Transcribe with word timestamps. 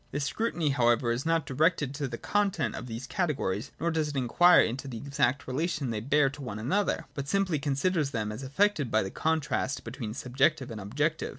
This 0.09 0.23
scrutiny 0.25 0.71
however 0.71 1.11
is 1.11 1.27
not 1.27 1.45
directed 1.45 1.93
to 1.93 2.07
the 2.07 2.17
content 2.17 2.73
of 2.73 2.87
these 2.87 3.05
categories, 3.05 3.69
nor 3.79 3.91
does 3.91 4.07
it 4.07 4.15
inquire 4.15 4.61
into 4.61 4.87
the 4.87 4.97
exact 4.97 5.45
relation 5.47 5.91
they 5.91 5.99
bear 5.99 6.27
to 6.31 6.41
one 6.41 6.57
another: 6.57 7.05
but 7.13 7.27
simply 7.27 7.59
considers 7.59 8.09
them 8.09 8.31
as 8.31 8.41
affected 8.41 8.89
by 8.89 9.03
the 9.03 9.11
contrast 9.11 9.83
between 9.83 10.15
subjective 10.15 10.71
and 10.71 10.81
objec 10.81 11.19
tive. 11.19 11.29